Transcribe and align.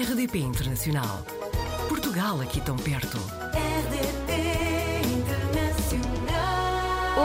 RDP 0.00 0.38
Internacional. 0.38 1.26
Portugal 1.88 2.40
aqui 2.40 2.60
tão 2.60 2.76
perto. 2.76 3.16
RDP 3.52 4.32
Internacional. 5.18 6.38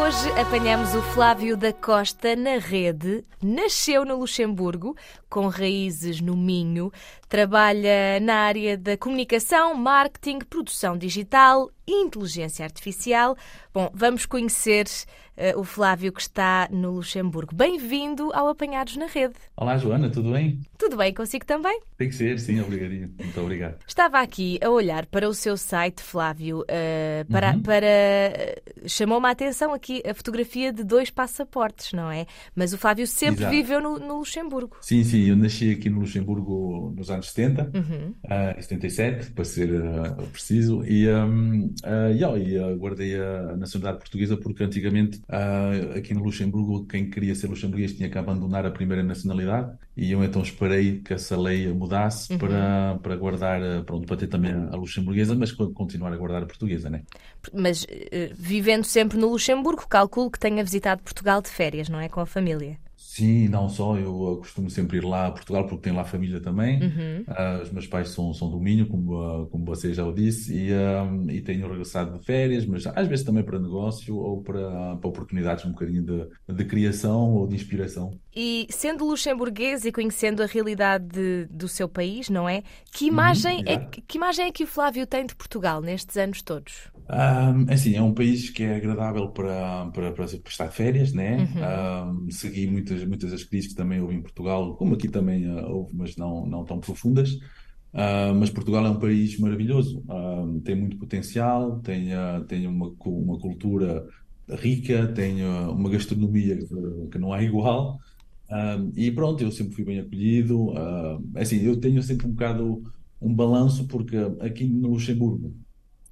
Hoje 0.02 0.28
apanhamos 0.40 0.96
o 0.96 1.02
Flávio 1.14 1.56
da 1.56 1.72
Costa 1.72 2.36
na 2.36 2.58
rede. 2.58 3.24
Nasceu 3.40 4.04
no 4.04 4.18
Luxemburgo, 4.18 4.98
com 5.30 5.50
raízes 5.50 6.20
no 6.20 6.36
Minho. 6.36 6.92
Trabalha 7.30 8.20
na 8.20 8.38
área 8.38 8.76
da 8.76 8.98
comunicação, 8.98 9.76
marketing, 9.76 10.40
produção 10.40 10.98
digital 10.98 11.70
e 11.83 11.83
inteligência 11.88 12.64
artificial. 12.66 13.36
Bom, 13.74 13.90
vamos 13.94 14.26
conhecer 14.26 14.86
eh, 15.36 15.56
o 15.56 15.64
Flávio 15.64 16.12
que 16.14 16.22
está 16.22 16.68
no 16.72 16.92
Luxemburgo. 16.92 17.56
Bem-vindo 17.56 18.32
ao 18.34 18.48
Apanhados 18.48 18.96
na 18.98 19.08
Rede. 19.08 19.34
Olá, 19.58 19.78
Joana, 19.78 20.10
tudo 20.10 20.32
bem? 20.32 20.62
Tudo 20.78 20.96
bem 20.98 21.14
consigo 21.14 21.46
também? 21.46 21.80
Tem 21.98 22.08
que 22.10 22.16
ser, 22.16 22.40
sim, 22.40 22.60
obrigadinho. 22.62 23.12
Muito 23.20 23.40
obrigado. 23.42 23.78
Estava 23.88 24.20
aqui 24.20 24.60
a 24.64 24.70
olhar 24.70 25.06
para 25.08 25.28
o 25.28 25.34
seu 25.34 25.58
site, 25.58 26.02
Flávio, 26.04 26.64
eh, 26.68 27.26
para, 27.32 27.54
Uhum. 27.54 27.62
para 27.64 27.86
eh, 27.86 28.62
chamou-me 28.86 29.28
a 29.28 29.32
atenção 29.32 29.74
aqui 29.74 30.04
a 30.08 30.14
fotografia 30.14 30.72
de 30.72 30.84
dois 30.84 31.10
passaportes, 31.10 31.94
não 31.94 32.12
é? 32.12 32.26
Mas 32.56 32.74
o 32.74 32.78
Flávio 32.78 33.08
sempre 33.08 33.42
Exato. 33.44 33.56
viveu 33.56 33.82
no, 33.82 33.98
no 34.00 34.18
Luxemburgo. 34.20 34.78
Sim, 34.82 35.04
sim, 35.04 35.30
eu 35.30 35.36
nasci 35.36 35.72
aqui 35.72 35.90
no 35.90 36.00
Luxemburgo 36.02 36.94
nos 36.96 37.10
anos 37.10 37.32
70, 37.32 37.72
Uhum. 37.74 38.14
ah, 38.30 38.54
em 38.58 38.62
77, 38.62 39.32
para 39.32 39.44
ser 39.46 39.70
ah, 39.84 40.12
preciso, 40.32 40.84
e, 40.86 41.10
hum, 41.10 41.73
ah, 41.84 42.10
e, 42.12 42.58
ah, 42.58 42.76
guardei 42.76 43.16
a 43.20 43.56
nacionalidade 43.58 44.00
portuguesa 44.00 44.38
porque 44.38 44.64
antigamente 44.64 45.22
ah, 45.30 45.72
aqui 45.98 46.14
no 46.14 46.24
Luxemburgo 46.24 46.86
quem 46.88 47.10
queria 47.10 47.34
ser 47.36 47.48
luxemburguês 47.48 47.94
tinha 47.96 48.10
que 48.10 48.18
abandonar 48.18 48.66
a 48.66 48.72
primeira 48.72 49.04
nacionalidade 49.04 49.78
e 49.96 50.12
eu 50.12 50.24
então 50.24 50.42
esperei 50.42 51.02
que 51.02 51.14
essa 51.14 51.38
lei 51.40 51.68
mudasse 51.74 52.32
Uhum. 52.34 52.38
para, 52.40 53.00
para 53.02 53.16
guardar, 53.16 53.62
ah, 53.64 53.84
pronto, 53.84 54.06
para 54.08 54.18
ter 54.18 54.28
também 54.28 54.52
a 54.54 54.76
luxemburguesa, 54.76 55.36
mas 55.36 55.52
co- 55.52 55.72
continuar 55.74 56.12
a 56.14 56.18
guardar 56.18 56.44
a 56.44 56.46
portuguesa, 56.46 56.90
né? 56.90 57.04
Mas 57.54 57.86
eh, 57.90 58.32
vivendo 58.36 58.84
sempre 58.86 59.18
no 59.18 59.30
Luxemburgo, 59.30 59.88
calculo 59.88 60.32
que 60.32 60.40
tenha 60.40 60.64
visitado 60.64 61.04
Portugal 61.04 61.42
de 61.42 61.50
férias, 61.50 61.90
não 61.90 62.00
é? 62.00 62.10
Com 62.10 62.22
a 62.22 62.26
família. 62.26 62.80
Sim, 63.14 63.48
não 63.48 63.70
só, 63.70 63.96
eu 63.96 64.12
uh, 64.12 64.38
costumo 64.38 64.72
sempre 64.72 64.98
ir 64.98 65.06
lá 65.06 65.28
a 65.28 65.32
Portugal 65.32 65.68
porque 65.68 65.84
tenho 65.84 65.96
lá 65.96 66.04
família 66.04 66.42
também. 66.42 66.82
Uhum. 66.82 67.24
Ah, 67.28 67.60
os 67.62 67.72
meus 67.72 67.86
pais 67.86 68.10
são, 68.10 68.34
são 68.34 68.50
do 68.50 68.60
Minho, 68.60 68.88
como, 68.88 69.22
ah, 69.22 69.48
como 69.52 69.64
você 69.66 69.94
já 69.94 70.04
o 70.04 70.12
disse, 70.12 70.52
e, 70.52 70.74
ah, 70.74 71.06
e 71.30 71.40
tenho 71.40 71.70
regressado 71.70 72.18
de 72.18 72.26
férias, 72.26 72.66
mas 72.66 72.88
às 72.88 73.08
vezes 73.08 73.24
também 73.24 73.44
para 73.44 73.60
negócio 73.60 74.18
ou 74.18 74.42
para, 74.42 74.96
para 74.96 75.08
oportunidades 75.08 75.64
um 75.64 75.74
bocadinho 75.74 76.02
de, 76.02 76.56
de 76.56 76.66
criação 76.66 77.36
ou 77.36 77.46
de 77.48 77.54
inspiração. 77.54 78.18
E 78.36 78.66
sendo 78.72 79.06
luxemburguês 79.06 79.86
e 79.86 79.92
conhecendo 79.92 80.42
a 80.42 80.48
realidade 80.48 81.06
de- 81.06 81.46
do 81.52 81.68
seu 81.68 81.88
país, 81.88 82.32
não 82.32 82.50
é? 82.50 82.64
Que 82.92 83.06
imagem, 83.06 83.62
é, 83.68 83.74
exato. 83.74 83.92
que 83.92 84.02
que 84.02 84.18
imagem 84.18 84.48
é 84.48 84.52
que 84.52 84.64
o 84.64 84.68
Flávio 84.68 85.06
tem 85.06 85.24
de 85.28 85.36
Portugal 85.36 85.82
nestes 85.82 86.18
anos 86.18 86.42
todos? 86.42 86.92
Ah, 87.08 87.52
assim, 87.70 87.96
é 87.96 88.02
um 88.02 88.14
país 88.14 88.50
que 88.50 88.64
é 88.64 88.76
agradável 88.76 89.30
para, 89.32 89.92
para, 89.92 90.14
para, 90.14 90.26
para 90.26 90.26
estar 90.50 90.68
de 90.68 90.76
férias, 90.76 91.12
né? 91.14 91.54
Ah, 91.60 92.12
segui 92.30 92.66
muitas, 92.68 93.04
muitas 93.06 93.32
das 93.32 93.44
crises 93.44 93.70
que 93.72 93.76
também 93.76 94.00
houve 94.02 94.16
em 94.16 94.22
Portugal, 94.22 94.76
como 94.78 94.96
aqui 94.96 95.10
também 95.10 95.46
ah, 95.50 95.68
houve, 95.68 95.96
mas 95.96 96.16
não, 96.16 96.46
não 96.48 96.64
tão 96.66 96.80
profundas. 96.80 97.30
Ah, 97.94 98.34
mas 98.36 98.50
Portugal 98.50 98.86
é 98.86 98.90
um 98.90 99.00
país 99.00 99.38
maravilhoso, 99.40 100.04
Ah, 100.10 100.44
tem 100.64 100.76
muito 100.76 100.98
potencial, 100.98 101.82
tem, 101.82 102.14
ah, 102.14 102.44
tem 102.48 102.68
uma, 102.68 102.96
cu- 102.96 103.20
uma 103.22 103.38
cultura 103.40 104.06
rica, 104.50 105.08
tem 105.14 105.42
ah, 105.44 105.70
uma 105.72 105.90
gastronomia 105.90 106.58
que, 106.58 107.10
que 107.12 107.18
não 107.20 107.34
há 107.34 107.44
igual. 107.44 108.00
Ah, 108.50 108.78
e 108.96 109.12
pronto, 109.12 109.44
eu 109.44 109.52
sempre 109.52 109.76
fui 109.76 109.84
bem 109.86 110.00
acolhido. 110.00 110.72
Ah, 110.78 111.20
assim, 111.38 111.58
eu 111.64 111.80
tenho 111.80 112.02
sempre 112.04 112.28
um 112.28 112.32
bocado 112.32 112.84
um 113.22 113.34
balanço, 113.36 113.88
porque 113.88 114.18
aqui 114.42 114.66
no 114.68 114.90
Luxemburgo 114.90 115.56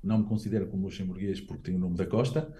não 0.03 0.19
me 0.19 0.25
considero 0.25 0.67
como 0.67 0.85
luxemburguês 0.85 1.39
porque 1.41 1.63
tenho 1.63 1.77
o 1.77 1.81
nome 1.81 1.95
da 1.95 2.05
Costa. 2.05 2.51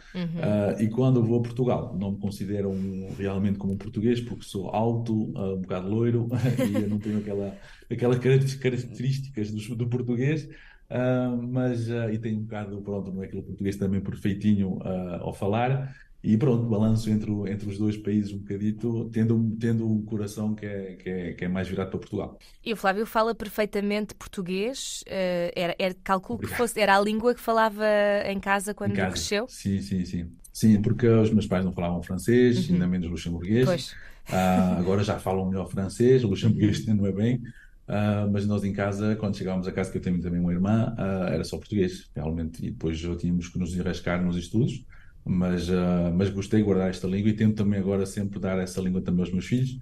Ah, 0.42 0.76
e 0.82 0.88
quando 0.90 1.24
vou 1.24 1.40
a 1.40 1.42
Portugal, 1.42 1.98
não 2.00 2.12
me 2.12 2.20
considero 2.20 2.70
um- 2.70 3.14
realmente 3.18 3.58
como 3.58 3.74
um 3.74 3.78
português 3.78 4.22
porque 4.22 4.44
sou 4.44 4.70
alto, 4.70 5.32
ah, 5.36 5.54
um 5.56 5.62
bocado 5.62 5.90
loiro 5.90 6.28
e 6.86 6.88
não 6.88 7.00
tenho 7.00 7.18
aquela, 7.20 7.56
aquelas 7.90 8.20
caracter- 8.20 8.60
características 8.60 9.52
do, 9.52 9.76
do 9.76 9.88
português. 9.90 10.48
Ah, 10.90 11.36
mas 11.50 11.88
e 11.90 12.18
tenho 12.20 12.38
um 12.40 12.44
bocado, 12.44 12.82
pronto, 12.82 13.12
não 13.12 13.24
é 13.24 13.26
aquele 13.26 13.42
português 13.44 13.76
também 13.78 14.02
perfeitinho 14.02 14.78
ao 15.22 15.34
falar. 15.34 15.96
E 16.24 16.38
pronto, 16.38 16.68
balanço 16.68 17.10
entre, 17.10 17.32
entre 17.52 17.68
os 17.70 17.78
dois 17.78 17.98
países 17.98 18.32
um 18.34 18.40
bocadito, 18.40 19.10
tendo, 19.12 19.58
tendo 19.60 19.88
um 19.90 20.04
coração 20.06 20.54
que 20.54 20.66
é, 20.66 20.96
que 20.96 21.10
é, 21.10 21.34
que 21.34 21.46
é 21.46 21.48
mais 21.48 21.68
virado 21.68 21.90
para 21.90 22.00
Portugal. 22.00 22.38
E 22.64 22.74
o 22.74 22.78
Flávio 22.78 23.06
fala 23.06 23.34
perfeitamente 23.34 24.14
português. 24.14 25.04
eh, 25.08 25.52
era, 25.56 25.76
era, 25.80 25.94
calculo 26.04 26.38
que 26.40 26.46
Obrigado. 26.46 26.58
fosse, 26.58 26.80
era 26.80 26.96
a 26.98 27.02
língua 27.02 27.34
que 27.34 27.42
falava 27.42 27.84
em 28.26 28.40
casa 28.40 28.74
quando 28.74 28.92
Em 28.92 28.96
casa. 28.96 29.16
cresceu. 29.16 29.48
Sim, 29.48 29.82
sim, 29.82 30.06
sim. 30.06 30.32
Sim, 30.54 30.82
porque 30.82 31.08
os 31.08 31.32
meus 31.32 31.48
pais 31.48 31.66
não 31.66 31.72
falavam 31.74 32.04
francês, 32.04 32.70
ainda 32.70 32.88
menos 32.88 33.10
luxemburguês. 33.10 33.68
Pois. 33.68 33.96
Ah, 34.30 34.78
agora 34.78 35.04
já 35.04 35.20
falam 35.20 35.50
melhor 35.50 35.68
francês, 35.70 36.24
luxemburguês 36.24 36.80
ainda 36.80 36.94
não 37.02 37.06
é 37.08 37.12
bem. 37.12 37.42
Ah, 37.88 38.28
mas 38.32 38.46
nós 38.46 38.64
em 38.64 38.72
casa, 38.74 39.16
quando 39.16 39.36
chegávamos 39.38 39.68
a 39.68 39.72
casa, 39.72 39.92
que 39.92 39.98
eu 39.98 40.02
tenho 40.02 40.22
também 40.22 40.40
uma 40.40 40.54
irmã, 40.54 40.94
ah, 40.98 41.30
era 41.32 41.44
só 41.44 41.58
português, 41.58 42.10
realmente. 42.16 42.66
E 42.66 42.72
depois 42.72 42.98
já 42.98 43.16
tínhamos 43.18 43.50
que 43.50 43.58
nos 43.60 43.74
enrascar 43.76 44.24
nos 44.24 44.38
estudos. 44.38 44.86
Mas, 45.26 45.70
ah, 45.70 46.12
mas 46.14 46.30
gostei 46.30 46.60
de 46.60 46.66
guardar 46.66 46.90
esta 46.90 47.08
língua 47.08 47.30
e 47.30 47.36
tento 47.36 47.56
também 47.56 47.80
agora 47.80 48.06
sempre 48.06 48.40
dar 48.40 48.58
essa 48.60 48.82
língua 48.82 49.02
também 49.02 49.22
aos 49.22 49.32
meus 49.32 49.46
filhos. 49.46 49.78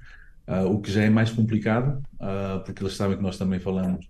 Ah, 0.45 0.65
o 0.65 0.81
que 0.81 0.91
já 0.91 1.03
é 1.03 1.09
mais 1.09 1.31
complicado, 1.31 2.01
ah, 2.19 2.61
porque 2.65 2.83
eles 2.83 2.95
sabem 2.95 3.17
que 3.17 3.23
nós 3.23 3.37
também 3.37 3.59
falamos 3.59 4.07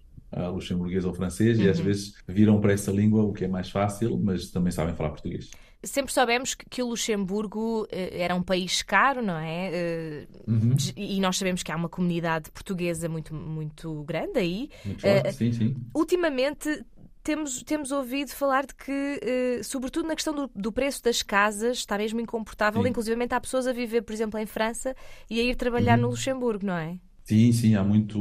luxemburguês 0.53 1.06
ou 1.06 1.13
francês 1.13 1.57
e 1.57 1.67
às 1.67 1.79
vezes 1.79 2.13
viram 2.28 2.62
para 2.62 2.72
essa 2.73 2.91
língua, 2.91 3.23
o 3.23 3.34
que 3.34 3.45
é 3.45 3.47
mais 3.47 3.72
fácil, 3.72 4.16
mas 4.23 4.51
também 4.51 4.72
sabem 4.72 4.95
falar 4.95 5.09
português. 5.09 5.50
Sempre 5.81 6.13
soubemos 6.13 6.53
que, 6.53 6.66
que 6.69 6.84
o 6.84 6.90
Luxemburgo 6.90 7.88
eh, 7.90 8.22
era 8.22 8.35
um 8.35 8.44
país 8.44 8.84
caro, 8.84 9.22
não 9.22 9.38
é? 9.38 9.69
Eh, 9.73 10.28
Uhum. 10.47 10.75
E 10.96 11.19
nós 11.22 11.38
sabemos 11.38 11.63
que 11.63 11.72
há 11.72 11.75
uma 11.75 11.90
comunidade 11.90 12.51
portuguesa 12.51 13.07
muito, 13.07 13.34
muito 13.34 14.03
grande 14.03 14.40
aí. 14.40 14.69
Muito 14.85 15.01
forte, 15.01 15.28
Eh, 15.28 15.31
sim, 15.31 15.51
sim. 15.51 15.75
Ultimamente 15.96 16.84
temos, 17.24 17.63
temos 17.63 17.91
ouvido 17.91 18.30
falar 18.31 18.66
de 18.66 18.74
que, 18.75 19.19
eh, 19.22 19.62
sobretudo 19.63 20.07
na 20.07 20.16
questão 20.16 20.34
do, 20.34 20.50
do 20.56 20.72
preço 20.72 21.03
das 21.03 21.22
casas, 21.22 21.78
está 21.78 21.97
mesmo 21.97 22.19
incomportável. 22.19 22.81
Sim. 22.84 22.90
Inclusive 22.90 23.28
há 23.30 23.40
pessoas 23.41 23.68
a 23.68 23.74
viver, 23.74 24.02
por 24.02 24.13
exemplo, 24.13 24.40
em 24.40 24.46
França 24.46 24.96
e 25.29 25.40
a 25.40 25.44
ir 25.44 25.56
trabalhar 25.56 25.96
Uhum. 25.97 26.03
no 26.06 26.09
Luxemburgo, 26.09 26.66
não 26.66 26.74
é? 26.78 26.97
Sim, 27.24 27.52
sim, 27.52 27.75
há 27.75 27.84
muito. 27.84 28.18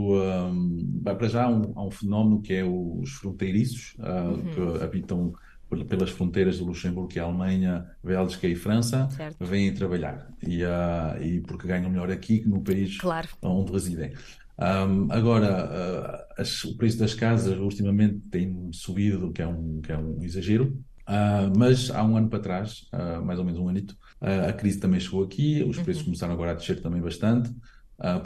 bem, 1.02 1.16
para 1.16 1.28
já 1.28 1.44
há 1.44 1.48
um, 1.48 1.72
há 1.76 1.82
um 1.86 1.90
fenómeno 1.90 2.42
que 2.42 2.52
é 2.52 2.62
os 2.64 3.10
fronteiriços, 3.12 3.96
ah, 4.00 4.34
que 4.54 4.84
habitam 4.84 5.32
pel- 5.70 5.84
pelas 5.86 6.10
fronteiras 6.10 6.58
do 6.58 6.66
Luxemburgo, 6.66 7.08
que 7.08 7.18
é 7.18 7.22
a 7.22 7.24
Alemanha, 7.24 7.86
Bélgica 8.04 8.46
e 8.46 8.54
França, 8.54 9.08
Certo. 9.10 9.36
vêm 9.44 9.72
trabalhar. 9.72 10.28
E, 10.46 10.62
ah, 10.64 11.16
e 11.22 11.40
porque 11.40 11.66
ganham 11.66 11.88
melhor 11.90 12.10
aqui 12.10 12.40
que 12.40 12.48
no 12.48 12.60
país 12.62 12.98
Claro. 12.98 13.28
onde 13.42 13.72
residem. 13.72 14.12
Hum, 14.60 15.06
agora, 15.10 16.26
ah, 16.36 16.42
as- 16.42 16.64
o 16.64 16.76
preço 16.76 16.98
das 16.98 17.14
casas 17.14 17.58
ultimamente 17.58 18.20
tem 18.30 18.70
subido, 18.72 19.32
que 19.32 19.40
é 19.42 19.46
um, 19.46 19.80
que 19.80 19.92
é 19.92 19.98
um 19.98 20.22
exagero. 20.22 20.76
Ah, 21.06 21.50
mas 21.56 21.90
há 21.90 22.04
um 22.04 22.16
ano 22.16 22.28
para 22.28 22.40
trás, 22.40 22.86
ah, 22.92 23.20
mais 23.20 23.38
ou 23.38 23.44
menos 23.44 23.60
um 23.60 23.68
anito, 23.68 23.96
a 24.20 24.52
crise 24.52 24.80
também 24.80 24.98
chegou 25.00 25.22
aqui, 25.24 25.62
os 25.62 25.78
preços 25.78 26.02
começaram 26.02 26.32
agora 26.34 26.50
a 26.52 26.54
descer 26.54 26.82
também 26.82 27.00
bastante, 27.00 27.50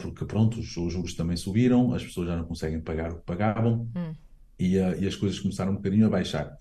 porque 0.01 0.25
pronto, 0.25 0.59
os, 0.59 0.75
os 0.77 0.91
juros 0.93 1.13
também 1.15 1.37
subiram, 1.37 1.93
as 1.93 2.03
pessoas 2.03 2.27
já 2.27 2.35
não 2.37 2.45
conseguem 2.45 2.81
pagar 2.81 3.11
o 3.11 3.17
que 3.17 3.25
pagavam 3.25 3.89
e, 4.59 4.79
ah, 4.79 4.95
e 4.97 5.07
as 5.07 5.15
coisas 5.15 5.39
começaram 5.39 5.73
um 5.73 5.75
bocadinho 5.75 6.07
a 6.07 6.09
baixar. 6.09 6.55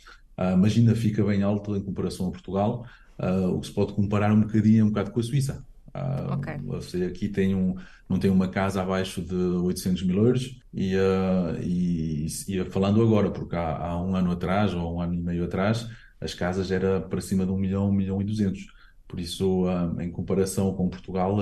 Mas 0.58 0.76
ainda 0.76 0.94
fica 0.96 1.24
bem 1.24 1.42
alto 1.42 1.76
em 1.76 1.84
comparação 1.84 2.28
a 2.28 2.32
Portugal, 2.32 2.84
o 3.18 3.60
que 3.60 3.66
se 3.68 3.74
pode 3.74 3.92
comparar 3.94 4.32
um 4.32 4.40
bocadinho, 4.40 4.86
um 4.86 4.88
bocado 4.88 5.12
com 5.12 5.20
a 5.20 5.22
Suíça. 5.22 5.64
Ah, 5.94 6.34
Ok. 6.34 6.48
Você 6.64 7.04
aqui 7.04 7.28
tem 7.28 7.54
um, 7.54 7.74
não 8.08 8.18
tem 8.18 8.30
uma 8.30 8.48
casa 8.48 8.82
abaixo 8.82 9.22
de 9.22 9.34
800 9.34 10.02
mil 10.02 10.16
euros 10.24 10.58
e, 10.72 10.96
ah, 10.96 11.58
e, 11.62 12.26
e 12.48 12.64
falando 12.70 13.02
agora, 13.02 13.30
porque 13.30 13.56
há, 13.56 13.76
há 13.76 14.02
um 14.02 14.14
ano 14.16 14.30
atrás 14.32 14.74
ou 14.74 14.96
um 14.96 15.00
ano 15.00 15.14
e 15.14 15.20
meio 15.22 15.44
atrás, 15.44 15.86
as 16.20 16.34
casas 16.34 16.70
era 16.70 17.00
para 17.00 17.20
cima 17.20 17.44
de 17.44 17.52
um 17.52 17.58
milhão, 17.58 17.88
um 17.88 17.92
milhão 17.92 18.20
e 18.22 18.24
duzentos. 18.24 18.66
Por 19.08 19.20
isso, 19.20 19.66
ah, 19.68 19.94
em 20.02 20.10
comparação 20.10 20.74
com 20.74 20.88
Portugal, 20.88 21.38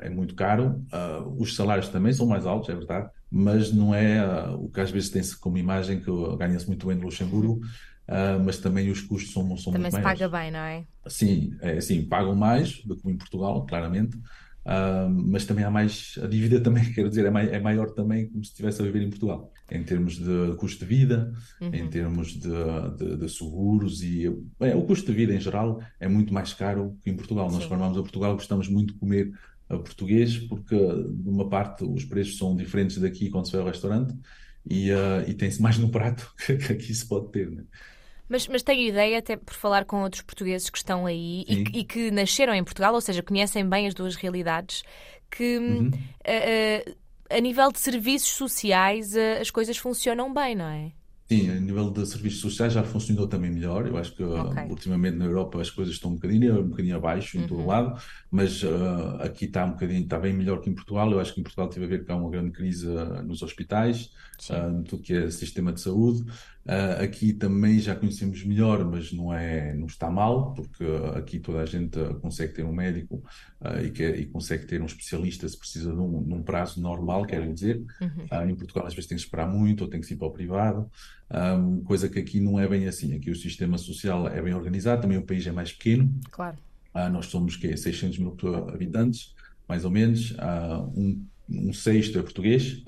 é 0.00 0.08
muito 0.08 0.34
caro. 0.34 0.84
Os 1.38 1.54
salários 1.56 1.88
também 1.88 2.12
são 2.12 2.26
mais 2.26 2.46
altos, 2.46 2.68
é 2.70 2.74
verdade, 2.74 3.10
mas 3.30 3.72
não 3.72 3.94
é 3.94 4.48
o 4.56 4.68
que 4.68 4.80
às 4.80 4.90
vezes 4.90 5.10
tem-se 5.10 5.38
como 5.38 5.58
imagem 5.58 6.00
que 6.00 6.10
ganha-se 6.38 6.66
muito 6.66 6.86
bem 6.86 6.96
no 6.96 7.04
Luxemburgo, 7.04 7.60
ah, 8.08 8.38
mas 8.44 8.58
também 8.58 8.90
os 8.90 9.00
custos 9.02 9.32
são, 9.32 9.42
são 9.56 9.72
Também 9.72 9.90
muito 9.90 9.96
se 9.96 10.00
maiores. 10.02 10.18
paga 10.20 10.38
bem, 10.42 10.50
não 10.50 10.58
é? 10.60 10.84
Sim, 11.06 11.50
é 11.60 11.78
assim, 11.78 12.02
pagam 12.06 12.34
mais 12.34 12.82
do 12.84 12.96
que 12.96 13.08
em 13.08 13.16
Portugal, 13.16 13.64
claramente, 13.66 14.16
ah, 14.64 15.08
mas 15.10 15.44
também 15.46 15.64
há 15.64 15.70
mais, 15.70 16.14
a 16.22 16.26
dívida 16.26 16.60
também, 16.60 16.84
quero 16.92 17.08
dizer, 17.08 17.24
é, 17.26 17.30
mai- 17.30 17.48
é 17.54 17.60
maior 17.60 17.90
também 17.92 18.28
como 18.28 18.44
se 18.44 18.50
estivesse 18.50 18.82
a 18.82 18.84
viver 18.84 19.02
em 19.02 19.10
Portugal, 19.10 19.50
em 19.70 19.82
termos 19.84 20.16
de 20.18 20.54
custo 20.56 20.80
de 20.80 20.86
vida, 20.86 21.32
em 21.60 21.88
termos 21.88 22.28
de, 22.32 22.48
de- 22.98 23.16
de 23.16 23.28
seguros 23.28 24.02
e, 24.02 24.28
bem, 24.58 24.74
o 24.74 24.82
custo 24.82 25.06
de 25.10 25.16
vida 25.16 25.34
em 25.34 25.40
geral 25.40 25.80
é 26.00 26.08
muito 26.08 26.32
mais 26.34 26.52
caro 26.52 26.96
que 27.02 27.10
em 27.10 27.16
Portugal. 27.16 27.50
Nós, 27.50 27.62
Sim. 27.62 27.68
quando 27.68 27.80
vamos 27.80 27.98
a 27.98 28.02
Portugal, 28.02 28.34
gostamos 28.34 28.68
muito 28.68 28.92
de 28.94 28.98
comer 29.00 29.30
ah, 29.70 29.78
português, 29.78 30.36
porque, 30.38 30.74
de 30.76 31.28
uma 31.28 31.48
parte, 31.48 31.84
os 31.84 32.04
preços 32.04 32.36
são 32.38 32.54
diferentes 32.56 32.98
daqui 32.98 33.30
quando 33.30 33.46
se 33.46 33.52
vai 33.52 33.60
ao 33.62 33.66
restaurante, 33.68 34.14
e, 34.70 34.90
uh, 34.92 35.24
e 35.26 35.32
tem-se 35.34 35.62
mais 35.62 35.78
no 35.78 35.90
prato 35.90 36.30
que 36.44 36.72
aqui 36.72 36.94
se 36.94 37.06
pode 37.08 37.30
ter. 37.32 37.50
Né? 37.50 37.64
Mas, 38.28 38.46
mas 38.46 38.62
tenho 38.62 38.88
ideia, 38.88 39.18
até 39.18 39.36
por 39.36 39.54
falar 39.54 39.84
com 39.84 40.02
outros 40.02 40.22
portugueses 40.22 40.68
que 40.68 40.78
estão 40.78 41.06
aí 41.06 41.44
e, 41.48 41.80
e, 41.80 41.84
que 41.84 42.10
nasceram 42.10 42.54
em 42.54 42.62
Portugal, 42.62 42.94
ou 42.94 43.00
seja, 43.00 43.22
conhecem 43.22 43.66
bem 43.66 43.86
as 43.86 43.94
duas 43.94 44.16
realidades, 44.16 44.82
que 45.30 45.56
uhum. 45.58 45.88
uh, 45.88 46.90
uh, 46.90 46.96
a 47.30 47.40
nível 47.40 47.72
de 47.72 47.78
serviços 47.78 48.30
sociais 48.30 49.16
as 49.16 49.50
coisas 49.50 49.76
funcionam 49.76 50.32
bem, 50.32 50.54
não 50.54 50.66
é? 50.66 50.92
Sim, 51.28 51.50
a 51.50 51.60
nível 51.60 51.90
de 51.90 52.06
serviços 52.06 52.40
sociais 52.40 52.72
já 52.72 52.82
funcionou 52.82 53.28
também 53.28 53.50
melhor. 53.50 53.86
Eu 53.86 53.98
acho 53.98 54.16
que 54.16 54.24
okay. 54.24 54.64
uh, 54.64 54.70
ultimamente 54.70 55.18
na 55.18 55.26
Europa 55.26 55.60
as 55.60 55.68
coisas 55.68 55.92
estão 55.92 56.12
um 56.12 56.14
bocadinho, 56.14 56.58
um 56.58 56.68
bocadinho 56.68 56.96
abaixo 56.96 57.36
em 57.36 57.46
todo 57.46 57.60
uhum. 57.60 57.66
lado, 57.66 58.00
mas 58.30 58.62
uh, 58.62 59.20
aqui 59.20 59.44
está 59.44 59.66
um 59.66 59.72
bocadinho, 59.72 60.04
está 60.04 60.18
bem 60.18 60.32
melhor 60.32 60.62
que 60.62 60.70
em 60.70 60.74
Portugal. 60.74 61.12
Eu 61.12 61.20
acho 61.20 61.34
que 61.34 61.40
em 61.40 61.42
Portugal 61.42 61.68
teve 61.68 61.84
a 61.84 61.88
ver 61.88 62.06
com 62.06 62.14
uma 62.14 62.30
grande 62.30 62.50
crise 62.52 62.88
uh, 62.88 63.22
nos 63.22 63.42
hospitais, 63.42 64.10
uh, 64.48 64.82
tudo 64.84 65.02
que 65.02 65.12
é 65.12 65.30
sistema 65.30 65.70
de 65.70 65.82
saúde. 65.82 66.24
Uh, 66.68 67.02
aqui 67.02 67.32
também 67.32 67.78
já 67.78 67.96
conhecemos 67.96 68.44
melhor, 68.44 68.84
mas 68.84 69.10
não 69.10 69.32
é, 69.32 69.72
não 69.72 69.86
está 69.86 70.10
mal, 70.10 70.52
porque 70.52 70.84
aqui 71.16 71.38
toda 71.38 71.60
a 71.60 71.64
gente 71.64 71.98
consegue 72.20 72.52
ter 72.52 72.62
um 72.62 72.74
médico 72.74 73.24
uh, 73.62 73.82
e, 73.82 73.90
quer, 73.90 74.20
e 74.20 74.26
consegue 74.26 74.66
ter 74.66 74.82
um 74.82 74.84
especialista 74.84 75.48
se 75.48 75.58
precisa 75.58 75.90
de 75.90 75.98
um, 75.98 76.20
num 76.20 76.42
prazo 76.42 76.78
normal, 76.78 77.24
quero 77.24 77.50
dizer. 77.54 77.82
Uhum. 78.02 78.50
em 78.50 78.54
Portugal 78.54 78.86
às 78.86 78.92
vezes 78.92 79.08
tem 79.08 79.16
que 79.16 79.24
esperar 79.24 79.48
muito 79.48 79.84
ou 79.84 79.88
tem 79.88 79.98
que 79.98 80.12
ir 80.12 80.16
para 80.18 80.28
o 80.28 80.30
privado, 80.30 80.90
um, 81.58 81.82
coisa 81.84 82.06
que 82.06 82.18
aqui 82.18 82.38
não 82.38 82.60
é 82.60 82.68
bem 82.68 82.86
assim. 82.86 83.16
Aqui 83.16 83.30
o 83.30 83.36
sistema 83.36 83.78
social 83.78 84.28
é 84.28 84.42
bem 84.42 84.52
organizado, 84.52 85.00
também 85.00 85.16
o 85.16 85.24
país 85.24 85.46
é 85.46 85.52
mais 85.52 85.72
pequeno. 85.72 86.14
Claro. 86.30 86.58
nós 87.10 87.26
somos 87.26 87.56
que 87.56 87.74
600 87.74 88.18
mil 88.18 88.36
habitantes, 88.68 89.34
mais 89.66 89.86
ou 89.86 89.90
menos. 89.90 90.36
um 90.94 91.24
um 91.48 91.72
sexto 91.72 92.18
é 92.18 92.22
português, 92.22 92.82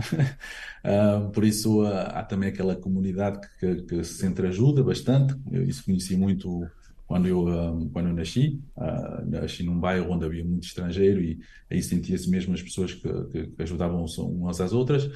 uh, 0.84 1.30
por 1.32 1.44
isso 1.44 1.82
uh, 1.82 1.86
há 1.86 2.22
também 2.22 2.50
aquela 2.50 2.76
comunidade 2.76 3.40
que, 3.58 3.82
que, 3.82 4.04
se 4.04 4.26
entreajuda 4.26 4.82
bastante. 4.82 5.34
Eu 5.50 5.62
isso 5.62 5.84
conheci 5.84 6.16
muito 6.16 6.66
quando 7.06 7.26
eu, 7.26 7.46
um, 7.46 7.88
quando 7.88 8.08
eu 8.08 8.14
nasci. 8.14 8.60
Uh, 8.76 9.30
nasci 9.30 9.62
num 9.62 9.80
bairro 9.80 10.10
onde 10.12 10.26
havia 10.26 10.44
muito 10.44 10.64
estrangeiro 10.64 11.22
e 11.22 11.40
aí 11.70 11.82
sentia-se 11.82 12.28
mesmo 12.28 12.52
as 12.52 12.62
pessoas 12.62 12.92
que, 12.92 13.08
que, 13.24 13.46
que 13.46 13.62
ajudavam 13.62 14.04
umas 14.18 14.60
às 14.60 14.72
outras. 14.72 15.10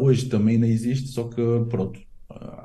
hoje 0.00 0.26
também 0.28 0.56
não 0.56 0.66
existe, 0.66 1.08
só 1.08 1.24
que, 1.24 1.42
pronto, 1.68 2.00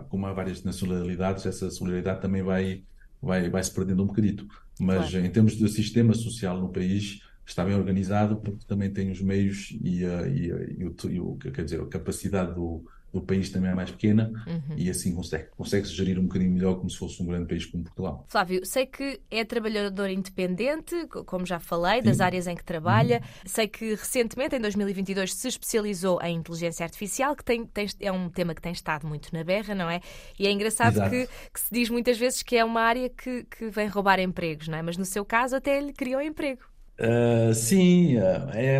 como 0.10 0.28
há 0.28 0.34
várias 0.34 0.64
nacionalidades, 0.64 1.46
essa 1.46 1.72
solidariedade 1.72 2.22
também 2.22 2.44
vai, 2.44 2.84
vai, 3.22 3.50
vai 3.50 3.64
se 3.64 3.74
perdendo 3.74 4.04
um 4.04 4.08
bocadito. 4.08 4.48
Mas 4.80 5.10
claro. 5.10 5.26
em 5.26 5.30
termos 5.30 5.56
de 5.56 5.68
sistema 5.70 6.14
social 6.14 6.60
no 6.60 6.70
país, 6.70 7.20
está 7.46 7.64
bem 7.64 7.76
organizado 7.76 8.38
porque 8.38 8.66
também 8.66 8.90
tem 8.90 9.12
os 9.12 9.22
meios 9.22 9.76
e, 9.82 10.06
a, 10.06 10.28
e, 10.28 10.52
a, 10.52 10.64
e, 10.64 10.86
o, 10.86 10.96
e 11.10 11.20
o, 11.20 11.36
quer 11.36 11.64
dizer, 11.64 11.82
a 11.82 11.86
capacidade 11.86 12.54
do, 12.54 12.86
do 13.14 13.22
país 13.22 13.52
também 13.52 13.70
é 13.70 13.76
mais 13.76 13.92
pequena 13.92 14.32
uhum. 14.48 14.76
e 14.76 14.90
assim 14.90 15.14
consegue, 15.14 15.46
consegue 15.56 15.88
-se 15.88 15.94
gerir 15.94 16.18
um 16.18 16.24
bocadinho 16.24 16.52
melhor 16.52 16.76
como 16.78 16.90
se 16.90 16.98
fosse 16.98 17.22
um 17.22 17.28
grande 17.28 17.48
país 17.48 17.64
como 17.64 17.84
Portugal. 17.84 18.26
Flávio, 18.28 18.66
sei 18.66 18.88
que 18.88 19.22
é 19.30 19.46
trabalhador 19.46 20.10
independente, 20.10 20.96
como 21.28 21.46
já 21.46 21.60
falei, 21.60 22.02
das 22.02 22.18
Sim. 22.18 22.24
áreas 22.24 22.48
em 22.48 22.56
que 22.56 22.64
trabalha. 22.64 23.18
Uhum. 23.18 23.42
Sei 23.46 23.68
que 23.68 23.92
recentemente, 23.92 24.56
em 24.56 24.60
2022, 24.60 25.32
se 25.32 25.48
especializou 25.48 26.20
em 26.24 26.38
inteligência 26.38 26.84
artificial, 26.84 27.36
que 27.36 27.44
tem, 27.44 27.66
tem, 27.68 27.88
é 28.00 28.12
um 28.12 28.30
tema 28.30 28.56
que 28.56 28.62
tem 28.62 28.72
estado 28.72 29.06
muito 29.06 29.32
na 29.32 29.44
berra, 29.44 29.76
não 29.76 29.88
é? 29.88 30.02
E 30.40 30.48
é 30.48 30.52
engraçado 30.52 31.00
que, 31.08 31.28
que, 31.54 31.60
se 31.60 31.68
diz 31.72 31.92
muitas 31.92 32.18
vezes 32.18 32.42
que 32.42 32.58
é 32.58 32.66
uma 32.66 32.82
área 32.82 33.10
que, 33.10 33.44
que 33.44 33.70
vem 33.70 33.88
roubar 33.88 34.20
empregos, 34.20 34.68
não 34.68 34.78
é? 34.78 34.82
Mas 34.82 34.98
no 34.98 35.06
seu 35.06 35.24
caso 35.24 35.56
até 35.56 35.80
lhe 35.80 35.94
criou 35.94 36.20
emprego. 36.20 36.73
Uh, 37.04 37.54
sim, 37.54 38.16
uh, 38.18 38.50
é, 38.54 38.80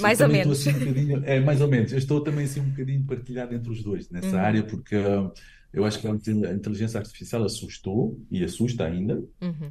mais 0.00 0.20
ou 0.20 0.28
menos. 0.28 0.66
Assim 0.66 1.14
um 1.14 1.24
é 1.24 1.40
mais 1.40 1.60
ou 1.62 1.68
menos. 1.68 1.92
Eu 1.92 1.98
estou 1.98 2.20
também 2.20 2.44
assim 2.44 2.60
um 2.60 2.68
bocadinho 2.68 3.02
partilhado 3.04 3.54
entre 3.54 3.70
os 3.70 3.82
dois 3.82 4.10
nessa 4.10 4.36
uhum. 4.36 4.38
área, 4.38 4.62
porque 4.62 4.94
uh, 4.94 5.32
eu 5.72 5.84
acho 5.84 5.98
que 5.98 6.06
a 6.06 6.52
inteligência 6.52 7.00
artificial 7.00 7.42
assustou 7.44 8.20
e 8.30 8.44
assusta 8.44 8.84
ainda, 8.84 9.22
uhum. 9.40 9.70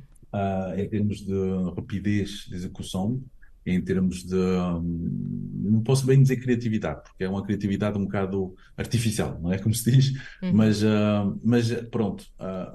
em 0.75 0.89
termos 0.89 1.19
de 1.19 1.33
rapidez 1.75 2.45
de 2.47 2.55
execução, 2.55 3.21
em 3.63 3.79
termos 3.79 4.23
de. 4.23 4.35
Um, 4.35 5.61
não 5.69 5.83
posso 5.83 6.05
bem 6.05 6.21
dizer 6.21 6.37
criatividade, 6.37 7.03
porque 7.03 7.25
é 7.25 7.29
uma 7.29 7.43
criatividade 7.43 7.97
um 7.97 8.05
bocado 8.05 8.55
artificial, 8.75 9.39
não 9.41 9.51
é 9.51 9.57
como 9.59 9.75
se 9.75 9.91
diz, 9.91 10.13
uhum. 10.41 10.53
mas, 10.53 10.81
mas 11.43 11.71
pronto, 11.91 12.25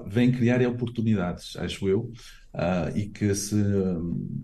vem 0.05 0.31
criar 0.31 0.61
oportunidades, 0.67 1.55
acho 1.57 1.89
eu. 1.89 2.11
Uh, 2.53 2.95
e 2.95 3.09
que 3.09 3.33
se, 3.33 3.55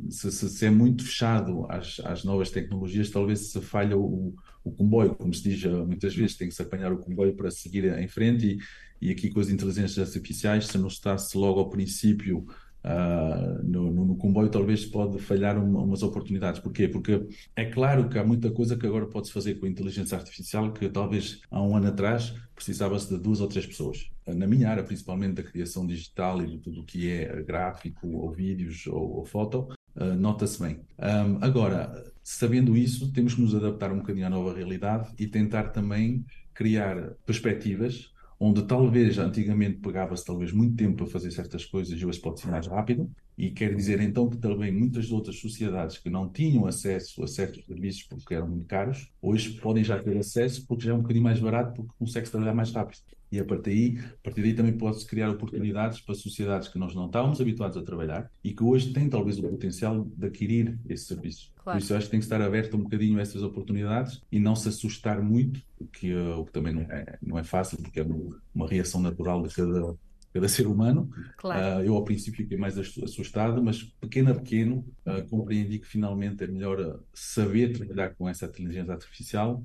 se, 0.10 0.32
se, 0.32 0.66
é 0.66 0.70
muito 0.72 1.06
fechado 1.06 1.68
às, 1.70 2.00
às 2.00 2.24
novas 2.24 2.50
tecnologias, 2.50 3.12
talvez 3.12 3.52
se 3.52 3.62
falha 3.62 3.96
o, 3.96 4.34
o 4.64 4.72
comboio, 4.72 5.14
como 5.14 5.32
se 5.32 5.44
diz 5.44 5.64
ah, 5.66 5.86
muitas 5.86 6.16
vezes, 6.16 6.36
tem 6.36 6.50
que 6.50 6.56
se 6.56 6.62
apanhar 6.64 6.92
o 6.92 6.98
comboio 6.98 7.36
para 7.36 7.52
seguir 7.52 7.86
em 8.00 8.08
frente 8.08 8.58
e, 9.00 9.10
e 9.10 9.12
aqui 9.12 9.30
com 9.30 9.40
as 9.40 9.50
inteligências 9.50 10.00
artificiais, 10.00 10.66
se 10.66 10.78
não 10.80 10.88
está-se 10.88 11.38
logo 11.38 11.60
ao 11.60 11.70
princípio 11.70 12.48
Uh, 12.84 13.62
no, 13.62 13.92
no, 13.92 14.06
no, 14.06 14.16
comboio 14.16 14.48
talvez 14.50 14.86
pode 14.86 15.20
falhar 15.20 15.62
uma, 15.62 15.82
umas 15.82 16.02
oportunidades. 16.02 16.62
Porquê? 16.62 16.88
Porque 16.88 17.28
é 17.56 17.66
claro 17.66 18.08
que 18.08 18.18
há 18.18 18.24
muita 18.24 18.50
coisa 18.52 18.78
que 18.78 18.88
agora 18.88 19.06
pode-se 19.06 19.34
fazer 19.34 19.56
com 19.56 19.66
a 19.66 19.70
inteligência 19.70 20.18
artificial 20.18 20.72
que 20.72 20.88
talvez 20.88 21.42
há 21.52 21.62
um 21.62 21.76
ano 21.76 21.88
atrás 21.88 22.34
precisava-se 22.56 23.10
de 23.10 23.18
duas 23.18 23.42
ou 23.42 23.48
três 23.48 23.66
pessoas. 23.66 24.10
Na 24.28 24.48
minha 24.48 24.70
área, 24.70 24.84
principalmente 24.84 25.36
da 25.36 25.44
criação 25.44 25.86
digital 25.86 26.42
e 26.42 26.48
de 26.48 26.58
tudo 26.60 26.82
o 26.82 26.86
que 26.86 27.10
é 27.10 27.42
gráfico, 27.42 28.08
ou 28.08 28.32
vídeos, 28.32 28.86
ou, 28.88 29.18
ou 29.18 29.26
foto, 29.26 29.70
uh, 29.96 30.14
nota-se 30.16 30.62
bem. 30.62 30.80
Um, 31.00 31.38
agora, 31.42 32.12
sabendo 32.24 32.78
isso, 32.78 33.12
temos 33.12 33.34
que 33.34 33.42
nos 33.42 33.56
adaptar 33.56 33.92
um 33.92 33.98
bocadinho 33.98 34.28
à 34.28 34.30
nova 34.30 34.54
realidade 34.54 35.10
e 35.18 35.26
tentar 35.26 35.70
também 35.70 36.26
criar 36.54 37.14
perspectivas 37.26 38.14
onde 38.40 38.64
talvez 38.66 39.18
antigamente 39.18 39.80
pegava-se 39.80 40.26
talvez 40.26 40.52
muito 40.52 40.76
tempo 40.76 40.98
para 40.98 41.08
fazer 41.08 41.32
certas 41.32 41.66
coisas 41.66 42.00
e 42.00 42.06
hoje 42.06 42.20
pode 42.20 42.40
ser 42.40 42.48
mais 42.48 42.68
rápido, 42.68 43.12
e 43.38 43.52
quer 43.52 43.76
dizer 43.76 44.02
então 44.02 44.30
que 44.30 44.38
também 44.38 44.72
muitas 44.72 45.12
outras 45.12 45.40
sociedades 45.40 45.98
que 45.98 46.10
não 46.10 46.30
tinham 46.30 46.66
acesso 46.66 47.24
a 47.24 47.28
certos 47.28 47.66
serviços 47.66 48.04
porque 48.04 48.34
eram 48.34 48.48
muito 48.48 48.66
caros, 48.66 49.12
hoje 49.22 49.60
podem 49.60 49.84
já 49.84 50.02
ter 50.02 50.18
acesso 50.18 50.66
porque 50.68 50.86
já 50.86 50.92
é 50.92 50.94
um 50.96 51.02
bocadinho 51.02 51.24
mais 51.24 51.40
barato 51.40 51.74
porque 51.74 51.94
consegue 51.98 52.30
trabalhar 52.30 52.54
mais 52.54 52.72
rápido. 52.72 53.02
E 53.32 53.40
a 53.40 53.46
partir 53.46 53.70
daí, 53.70 54.00
a 54.00 54.24
partir 54.24 54.42
daí 54.42 54.54
também 54.54 54.76
pode-se 54.76 55.06
criar 55.06 55.30
oportunidades 55.30 56.02
para 56.02 56.16
sociedades 56.16 56.68
que 56.68 56.80
nós 56.80 56.96
não 56.96 57.06
estávamos 57.06 57.40
habituados 57.40 57.78
a 57.78 57.84
trabalhar 57.84 58.30
e 58.44 58.54
que 58.54 58.64
hoje 58.64 58.92
têm 58.92 59.08
talvez 59.08 59.38
o 59.38 59.44
potencial 59.44 60.04
de 60.04 60.26
adquirir 60.26 60.80
esse 60.88 61.06
serviço. 61.06 61.52
Claro. 61.56 61.78
Por 61.78 61.84
isso 61.84 61.94
acho 61.94 62.06
que 62.06 62.12
tem 62.12 62.20
que 62.20 62.26
estar 62.26 62.42
aberto 62.42 62.76
um 62.76 62.82
bocadinho 62.82 63.20
a 63.20 63.22
essas 63.22 63.44
oportunidades 63.44 64.22
e 64.32 64.40
não 64.40 64.56
se 64.56 64.70
assustar 64.70 65.22
muito, 65.22 65.62
o 65.80 65.86
que, 65.86 66.12
uh, 66.14 66.40
o 66.40 66.46
que 66.46 66.52
também 66.52 66.74
não 66.74 66.82
é, 66.82 67.18
não 67.22 67.38
é 67.38 67.44
fácil, 67.44 67.78
porque 67.78 68.00
é 68.00 68.08
uma 68.54 68.68
reação 68.68 69.00
natural 69.00 69.44
de 69.44 69.54
cada, 69.54 69.96
cada 70.34 70.48
ser 70.48 70.66
humano. 70.66 71.10
Claro. 71.38 71.82
Uh, 71.82 71.86
eu 71.86 71.96
ao 71.96 72.04
princípio 72.04 72.42
fiquei 72.42 72.58
mais 72.58 72.80
assustado, 72.80 73.64
mas 73.64 73.84
pequeno 73.84 74.32
a 74.32 74.36
pequeno 74.36 74.84
uh, 75.06 75.28
compreendi 75.30 75.78
que 75.78 75.88
finalmente 75.88 76.44
é 76.44 76.48
melhor 76.48 77.00
saber 77.14 77.74
trabalhar 77.74 78.16
com 78.16 78.28
essa 78.28 78.48
inteligência 78.48 78.94
artificial 78.94 79.64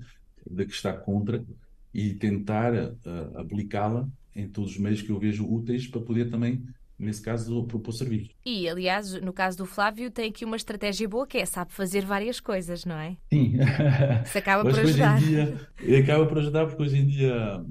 de 0.50 0.66
que 0.66 0.74
está 0.74 0.92
contra 0.92 1.42
e 1.94 2.12
tentar 2.14 2.74
uh, 2.74 3.38
aplicá-la 3.38 4.08
em 4.34 4.48
todos 4.48 4.72
os 4.72 4.78
meios 4.78 5.00
que 5.00 5.10
eu 5.10 5.18
vejo 5.18 5.46
úteis 5.46 5.86
para 5.86 6.00
poder 6.00 6.28
também 6.28 6.62
nesse 6.98 7.20
caso, 7.20 7.64
propor 7.64 7.92
serviço. 7.92 8.30
E, 8.44 8.68
aliás, 8.68 9.20
no 9.20 9.32
caso 9.32 9.58
do 9.58 9.66
Flávio, 9.66 10.10
tem 10.10 10.30
aqui 10.30 10.44
uma 10.44 10.56
estratégia 10.56 11.08
boa 11.08 11.26
que 11.26 11.38
é 11.38 11.46
sabe 11.46 11.72
fazer 11.72 12.04
várias 12.04 12.40
coisas, 12.40 12.84
não 12.84 12.96
é? 12.96 13.16
Sim. 13.32 13.56
Isso 14.24 14.38
acaba 14.38 14.62
por 14.62 14.78
ajudar. 14.78 15.16
Hoje 15.16 15.24
em 15.24 15.28
dia, 15.28 15.98
acaba 15.98 16.26
por 16.26 16.38
ajudar 16.38 16.66
porque 16.66 16.82
hoje 16.82 16.96
em 16.96 17.06
dia 17.06 17.64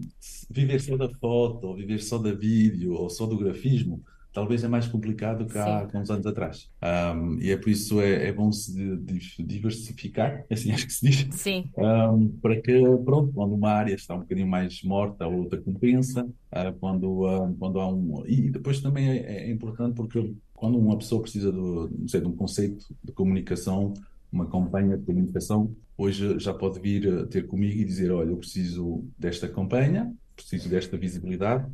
viver 0.49 0.79
só 0.79 0.97
da 0.97 1.09
foto, 1.09 1.67
ou 1.67 1.75
viver 1.75 1.99
só 1.99 2.17
da 2.17 2.33
vídeo, 2.33 2.93
ou 2.93 3.09
só 3.09 3.25
do 3.25 3.37
grafismo, 3.37 4.03
talvez 4.33 4.63
é 4.63 4.67
mais 4.67 4.87
complicado 4.87 5.45
que 5.45 5.57
há, 5.57 5.87
uns 5.93 6.09
anos 6.09 6.25
atrás. 6.25 6.69
Um, 6.81 7.39
e 7.39 7.51
é 7.51 7.57
por 7.57 7.69
isso 7.69 8.01
é, 8.01 8.27
é 8.27 8.33
bom 8.33 8.51
se 8.51 8.73
diversificar, 9.39 10.43
assim 10.51 10.71
acho 10.71 10.87
que 10.87 10.93
se 10.93 11.09
diz. 11.09 11.35
Sim. 11.35 11.69
Um, 11.77 12.29
para 12.41 12.59
que, 12.59 12.81
pronto, 13.05 13.31
quando 13.31 13.53
uma 13.53 13.69
área 13.69 13.93
está 13.93 14.15
um 14.15 14.21
bocadinho 14.21 14.47
mais 14.47 14.81
morta, 14.83 15.25
a 15.25 15.27
outra 15.27 15.61
compensa. 15.61 16.25
Uh, 16.25 16.73
quando, 16.79 17.25
uh, 17.25 17.55
quando 17.57 17.79
há 17.79 17.87
um. 17.87 18.23
E 18.25 18.49
depois 18.49 18.81
também 18.81 19.09
é, 19.09 19.47
é, 19.47 19.51
importante 19.51 19.95
porque 19.95 20.33
quando 20.53 20.77
uma 20.77 20.97
pessoa 20.97 21.21
precisa 21.21 21.51
do, 21.51 21.91
sei, 22.07 22.21
de 22.21 22.27
um 22.27 22.35
conceito 22.35 22.85
de 23.03 23.11
comunicação, 23.11 23.93
uma 24.31 24.47
campanha 24.47 24.97
de 24.97 25.05
comunicação, 25.05 25.75
hoje 25.97 26.39
já 26.39 26.53
pode 26.53 26.79
vir 26.79 27.27
ter 27.27 27.45
comigo 27.47 27.79
e 27.79 27.85
dizer: 27.85 28.11
Olha, 28.11 28.29
eu 28.29 28.37
preciso 28.37 29.03
desta 29.17 29.47
campanha, 29.47 30.13
preciso 30.35 30.69
desta 30.69 30.97
visibilidade, 30.97 31.71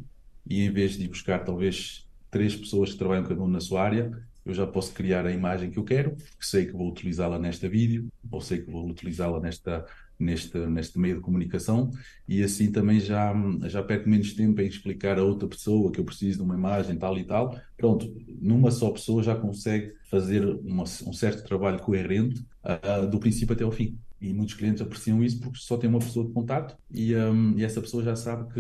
e 0.50 0.62
em 0.62 0.72
vez 0.72 0.98
de 0.98 1.08
buscar 1.08 1.44
talvez 1.44 2.09
três 2.30 2.56
pessoas 2.56 2.92
que 2.92 2.98
trabalham 2.98 3.24
cada 3.24 3.42
um 3.42 3.48
na 3.48 3.60
sua 3.60 3.84
área, 3.84 4.12
eu 4.46 4.54
já 4.54 4.66
posso 4.66 4.94
criar 4.94 5.26
a 5.26 5.32
imagem 5.32 5.70
que 5.70 5.78
eu 5.78 5.84
quero, 5.84 6.16
que 6.16 6.46
sei 6.46 6.66
que 6.66 6.72
vou 6.72 6.90
utilizá-la 6.90 7.38
nesta 7.38 7.70
vídeo, 7.70 8.08
ou 8.32 8.42
sei 8.42 8.60
que 8.62 8.72
vou 8.72 8.88
utilizá-la 8.90 9.40
nesta, 9.40 9.86
neste, 10.18 10.58
neste 10.58 10.98
meio 10.98 11.16
de 11.16 11.22
comunicação, 11.22 11.92
e 12.28 12.44
assim 12.44 12.72
também 12.72 13.00
já, 13.00 13.34
já 13.68 13.84
perco 13.84 14.10
menos 14.10 14.34
tempo 14.34 14.60
em 14.62 14.68
explicar 14.68 15.20
a 15.20 15.24
outra 15.24 15.48
pessoa 15.48 15.92
que 15.92 16.00
eu 16.00 16.06
preciso 16.06 16.40
de 16.40 16.44
uma 16.44 16.56
imagem 16.56 16.98
tal 16.98 17.18
e 17.18 17.24
tal. 17.24 17.60
Pronto, 17.78 18.12
numa 18.42 18.72
só 18.72 18.90
pessoa 18.92 19.22
já 19.22 19.36
consegue 19.36 19.94
fazer 20.10 20.46
uma, 20.46 20.84
um 20.84 21.14
certo 21.14 21.44
trabalho 21.44 21.80
coerente 21.80 22.44
uh, 22.64 23.08
do 23.08 23.20
princípio 23.20 23.54
até 23.54 23.64
ao 23.64 23.72
fim. 23.72 23.98
E 24.22 24.34
muitos 24.34 24.56
clientes 24.56 24.82
apreciam 24.82 25.24
isso 25.24 25.40
porque 25.40 25.60
só 25.60 25.78
tem 25.78 25.90
uma 25.90 26.00
pessoa 26.00 26.26
de 26.26 26.34
contato 26.34 26.78
e, 26.92 27.16
um, 27.16 27.58
e 27.58 27.64
essa 27.64 27.82
pessoa 27.82 28.04
já 28.04 28.16
sabe 28.16 28.54
que, 28.54 28.60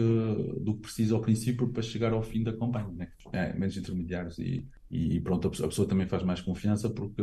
do 0.61 0.75
que 0.75 0.81
precisa 0.81 1.15
ao 1.15 1.21
princípio 1.21 1.67
para 1.69 1.83
chegar 1.83 2.13
ao 2.13 2.23
fim 2.23 2.43
da 2.43 2.53
campanha, 2.53 2.89
né? 2.89 3.09
é, 3.33 3.53
menos 3.53 3.75
intermediários 3.75 4.39
e, 4.39 4.65
e 4.89 5.19
pronto, 5.19 5.47
a 5.47 5.67
pessoa 5.67 5.87
também 5.87 6.07
faz 6.07 6.23
mais 6.23 6.41
confiança 6.41 6.89
porque 6.89 7.21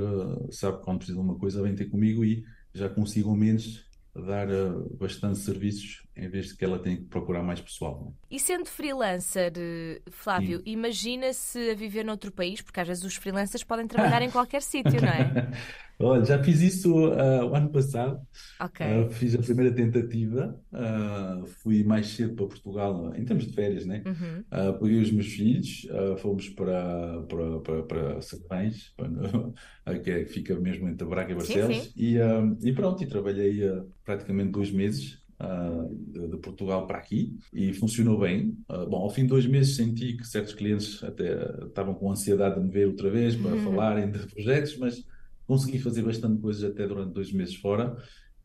sabe 0.50 0.78
que 0.78 0.84
quando 0.84 0.98
precisa 0.98 1.18
de 1.18 1.24
uma 1.24 1.36
coisa 1.36 1.62
vem 1.62 1.74
ter 1.74 1.86
comigo 1.86 2.24
e 2.24 2.44
já 2.74 2.88
consigo 2.88 3.30
ao 3.30 3.36
menos 3.36 3.86
dar 4.14 4.48
uh, 4.48 4.96
bastante 4.96 5.38
serviços 5.38 6.05
em 6.16 6.28
vez 6.28 6.48
de 6.48 6.56
que 6.56 6.64
ela 6.64 6.78
tenha 6.78 6.96
que 6.96 7.04
procurar 7.04 7.42
mais 7.42 7.60
pessoal. 7.60 8.02
Né? 8.04 8.12
E 8.30 8.40
sendo 8.40 8.66
freelancer, 8.66 9.52
eh, 9.56 10.00
Flávio, 10.10 10.62
imagina-se 10.64 11.70
a 11.70 11.74
viver 11.74 12.04
noutro 12.04 12.32
país, 12.32 12.62
porque 12.62 12.80
às 12.80 12.88
vezes 12.88 13.04
os 13.04 13.16
freelancers 13.16 13.62
podem 13.62 13.86
trabalhar 13.86 14.22
em 14.22 14.30
qualquer 14.30 14.62
sítio, 14.62 15.00
não 15.00 15.08
é? 15.08 15.50
Olha, 15.98 16.24
já 16.24 16.42
fiz 16.42 16.60
isso 16.60 16.94
uh, 16.94 17.46
o 17.46 17.54
ano 17.54 17.70
passado. 17.70 18.20
Uh, 18.60 19.10
fiz 19.10 19.34
a 19.34 19.38
primeira 19.38 19.74
tentativa. 19.74 20.60
Uh, 20.70 21.46
fui 21.46 21.82
mais 21.84 22.08
cedo 22.08 22.34
para 22.34 22.46
Portugal, 22.46 23.14
em 23.16 23.24
termos 23.24 23.46
de 23.46 23.54
férias, 23.54 23.86
né? 23.86 24.02
Uhum. 24.04 24.44
Uh, 24.52 24.78
peguei 24.78 25.00
os 25.00 25.10
meus 25.10 25.28
filhos, 25.28 25.86
fomos 26.18 26.50
para, 26.50 27.22
para, 27.22 27.60
para, 27.60 27.82
para 27.82 28.18
para, 29.84 29.98
que 30.00 30.10
é, 30.10 30.26
fica 30.26 30.54
mesmo 30.56 30.86
entre 30.88 31.06
Braga 31.06 31.32
e 31.32 31.34
Barcelos. 31.34 31.76
sim. 31.76 31.92
E, 31.96 32.16
e 32.62 32.72
pronto, 32.72 33.02
e 33.02 33.06
trabalhei 33.06 33.62
praticamente 34.04 34.50
dois 34.50 34.70
meses. 34.70 35.24
De, 35.38 36.28
de, 36.28 36.36
Portugal 36.38 36.86
para 36.86 36.96
aqui 36.96 37.38
e 37.52 37.74
funcionou 37.74 38.18
bem. 38.18 38.56
bom, 38.88 38.96
ao 38.96 39.10
fim 39.10 39.22
de 39.22 39.28
dois 39.28 39.46
meses 39.46 39.76
senti 39.76 40.16
que 40.16 40.26
certos 40.26 40.54
clientes 40.54 41.04
até 41.04 41.64
estavam 41.66 41.94
com 41.94 42.10
ansiedade 42.10 42.54
de 42.54 42.62
me 42.62 42.70
ver 42.70 42.86
outra 42.86 43.10
vez 43.10 43.36
para 43.36 43.50
uhum. 43.50 43.64
falarem 43.64 44.10
de 44.10 44.18
projetos, 44.26 44.78
mas 44.78 45.04
consegui 45.46 45.78
fazer 45.78 46.02
bastante 46.02 46.40
coisas 46.40 46.64
até 46.64 46.86
durante 46.86 47.12
dois 47.12 47.30
meses 47.32 47.54
fora 47.54 47.96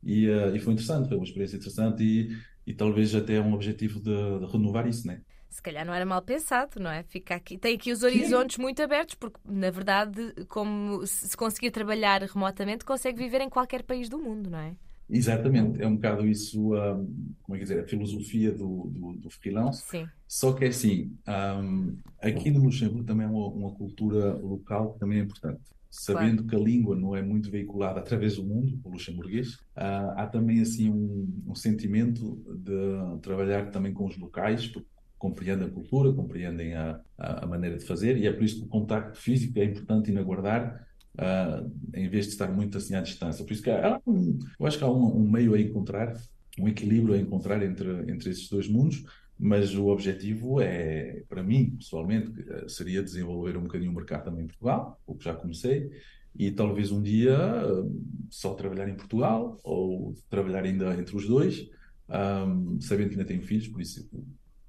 e, 0.03 0.27
uh, 0.27 0.55
e 0.55 0.59
foi 0.59 0.73
interessante, 0.73 1.07
foi 1.07 1.17
uma 1.17 1.25
experiência 1.25 1.57
interessante 1.57 2.03
e, 2.03 2.37
e 2.65 2.73
talvez 2.73 3.13
até 3.13 3.39
um 3.39 3.53
objetivo 3.53 3.99
de, 3.99 4.39
de, 4.39 4.51
renovar 4.51 4.87
isso, 4.87 5.07
né? 5.07 5.21
Se 5.49 5.61
calhar 5.61 5.85
não 5.85 5.93
era 5.93 6.05
mal 6.05 6.21
pensado, 6.21 6.79
não 6.79 6.89
é? 6.89 7.03
Fica 7.03 7.35
aqui, 7.35 7.57
tem 7.57 7.75
aqui 7.75 7.91
os 7.91 8.03
horizontes 8.03 8.55
Sim. 8.55 8.61
muito 8.61 8.81
abertos, 8.81 9.15
porque 9.15 9.37
na 9.45 9.69
verdade, 9.69 10.33
como 10.47 11.05
se 11.05 11.35
conseguir 11.35 11.71
trabalhar 11.71 12.23
remotamente, 12.23 12.85
consegue 12.85 13.17
viver 13.17 13.41
em 13.41 13.49
qualquer 13.49 13.83
país 13.83 14.07
do 14.07 14.17
mundo, 14.17 14.49
não 14.49 14.59
é? 14.59 14.75
Exatamente, 15.11 15.81
é 15.81 15.87
um 15.87 15.95
bocado 15.95 16.25
isso, 16.25 16.73
um, 16.73 17.33
como 17.43 17.55
é 17.55 17.57
que 17.57 17.65
dizer, 17.65 17.81
a 17.81 17.87
filosofia 17.87 18.51
do, 18.51 18.89
do, 18.93 19.13
do 19.13 19.29
freelance. 19.29 19.83
Sim. 19.89 20.07
Só 20.27 20.53
que 20.53 20.65
é 20.65 20.67
assim, 20.69 21.13
um, 21.61 21.97
aqui 22.21 22.49
no 22.49 22.63
Luxemburgo 22.63 23.03
também 23.03 23.27
é 23.27 23.29
uma, 23.29 23.47
uma 23.47 23.71
cultura 23.71 24.33
local 24.35 24.93
que 24.93 24.99
também 24.99 25.19
é 25.19 25.23
importante 25.23 25.61
sabendo 25.91 26.43
claro. 26.43 26.47
que 26.47 26.55
a 26.55 26.59
língua 26.59 26.95
não 26.95 27.13
é 27.13 27.21
muito 27.21 27.51
veiculada 27.51 27.99
através 27.99 28.37
do 28.37 28.45
mundo, 28.45 28.79
o 28.81 28.89
luxemburguês, 28.89 29.55
uh, 29.75 30.15
há 30.15 30.25
também 30.25 30.61
assim 30.61 30.89
um, 30.89 31.43
um, 31.47 31.53
sentimento 31.53 32.41
de 32.63 33.19
trabalhar 33.21 33.69
também 33.71 33.93
com 33.93 34.05
os 34.05 34.17
locais, 34.17 34.65
porque 34.67 34.87
compreendem 35.17 35.67
a 35.67 35.69
cultura, 35.69 36.13
compreendem 36.13 36.73
a, 36.73 36.99
a, 37.17 37.45
maneira 37.45 37.77
de 37.77 37.85
fazer, 37.85 38.17
e 38.17 38.25
é 38.25 38.31
por 38.31 38.43
isso 38.43 38.59
que 38.59 38.65
o 38.65 38.69
contacto 38.69 39.19
físico 39.19 39.59
é 39.59 39.65
importante 39.65 40.09
inaguardar, 40.09 40.87
uh, 41.21 41.71
em 41.93 42.09
vez 42.09 42.25
de 42.25 42.31
estar 42.31 42.51
muito 42.51 42.77
assim 42.77 42.95
à 42.95 43.01
distância. 43.01 43.45
Por 43.45 43.53
isso 43.53 43.61
que 43.61 43.69
há, 43.69 44.01
um, 44.05 44.39
eu 44.59 44.65
acho 44.65 44.77
que 44.77 44.83
há 44.83 44.89
um, 44.89 45.17
um 45.17 45.29
meio 45.29 45.53
a 45.53 45.61
encontrar, 45.61 46.13
um 46.59 46.67
equilíbrio 46.67 47.13
a 47.13 47.17
encontrar 47.17 47.61
entre, 47.63 47.89
entre 48.11 48.29
esses 48.31 48.49
dois 48.49 48.67
mundos, 48.67 49.05
mas 49.37 49.75
o 49.75 49.87
objetivo 49.87 50.61
é, 50.61 51.23
para 51.27 51.41
mim, 51.41 51.75
pessoalmente, 51.77 52.31
eh, 52.47 52.65
seria 52.67 53.01
desenvolver 53.01 53.57
um 53.57 53.63
bocadinho 53.63 53.89
o 53.91 53.95
mercado 53.95 54.25
também 54.25 54.43
em 54.43 54.47
Portugal, 54.47 55.01
o 55.07 55.15
que 55.15 55.25
já 55.25 55.33
comecei, 55.33 55.89
e 56.37 56.51
talvez 56.51 56.91
um 56.91 57.01
dia 57.01 57.33
eh, 57.33 57.89
só 58.29 58.53
trabalhar 58.53 58.87
em 58.87 58.93
Portugal 58.93 59.57
ou 59.63 60.13
trabalhar 60.29 60.63
ainda 60.63 60.93
entre 60.93 61.15
os 61.15 61.27
dois, 61.27 61.67
um, 62.07 62.79
sabendo 62.79 63.09
que 63.09 63.15
ainda 63.15 63.25
tenho 63.25 63.41
filhos, 63.41 63.67
por 63.67 63.81
isso 63.81 64.07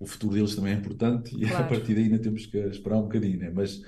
o 0.00 0.06
futuro 0.06 0.35
deles 0.35 0.54
também 0.56 0.73
é 0.73 0.76
importante 0.76 1.37
e 1.37 1.40
claro. 1.47 1.64
a 1.64 1.68
partir 1.68 1.94
daí 1.94 2.04
ainda 2.04 2.18
temos 2.18 2.47
que 2.47 2.59
esperar 2.59 2.97
um 2.97 3.02
bocadinho, 3.02 3.38
né? 3.38 3.52
mas 3.54 3.82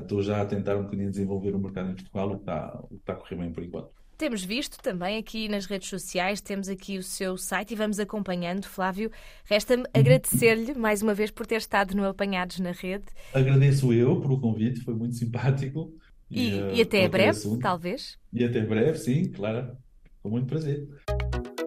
estou 0.00 0.22
já 0.22 0.42
a 0.42 0.46
tentar 0.46 0.76
um 0.76 0.84
bocadinho 0.84 1.10
desenvolver 1.10 1.54
o 1.54 1.58
mercado 1.58 1.90
em 1.90 1.94
Portugal, 1.94 2.28
o 2.28 2.34
que 2.34 2.42
está, 2.42 2.78
o 2.82 2.88
que 2.88 2.94
está 2.96 3.12
a 3.12 3.16
correr 3.16 3.36
bem 3.36 3.52
por 3.52 3.62
enquanto. 3.62 3.90
Temos 4.18 4.42
visto 4.42 4.78
também 4.82 5.18
aqui 5.18 5.46
nas 5.46 5.66
redes 5.66 5.90
sociais, 5.90 6.40
temos 6.40 6.70
aqui 6.70 6.96
o 6.96 7.02
seu 7.02 7.36
site 7.36 7.72
e 7.72 7.76
vamos 7.76 8.00
acompanhando. 8.00 8.64
Flávio, 8.64 9.10
resta-me 9.44 9.84
agradecer-lhe 9.92 10.72
mais 10.74 11.02
uma 11.02 11.12
vez 11.12 11.30
por 11.30 11.46
ter 11.46 11.56
estado 11.56 11.94
no 11.94 12.06
Apanhados 12.06 12.58
na 12.58 12.72
Rede. 12.72 13.04
Agradeço 13.34 13.92
eu 13.92 14.18
por 14.18 14.32
o 14.32 14.40
convite, 14.40 14.80
foi 14.80 14.94
muito 14.94 15.16
simpático. 15.16 15.92
E, 16.30 16.48
e, 16.48 16.76
e 16.76 16.82
até 16.82 17.06
breve, 17.08 17.28
assunto. 17.30 17.60
talvez. 17.60 18.16
E 18.32 18.42
até 18.42 18.62
breve, 18.62 18.96
sim, 18.98 19.30
claro. 19.30 19.76
Com 20.22 20.30
muito 20.30 20.46
prazer. 20.46 20.88